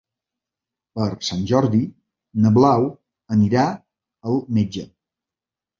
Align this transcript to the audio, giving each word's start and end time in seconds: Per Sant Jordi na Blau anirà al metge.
Per 0.99 1.09
Sant 1.27 1.43
Jordi 1.51 1.83
na 2.47 2.55
Blau 2.59 2.89
anirà 3.39 3.71
al 4.33 4.45
metge. 4.59 4.93